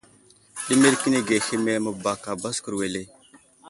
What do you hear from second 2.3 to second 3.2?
baskur wele.